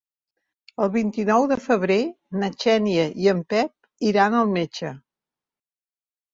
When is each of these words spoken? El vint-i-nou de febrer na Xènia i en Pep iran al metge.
El 0.85 0.87
vint-i-nou 0.95 1.45
de 1.51 1.57
febrer 1.65 1.99
na 2.45 2.51
Xènia 2.65 3.05
i 3.27 3.31
en 3.35 3.45
Pep 3.55 4.11
iran 4.13 4.41
al 4.41 4.53
metge. 4.59 4.97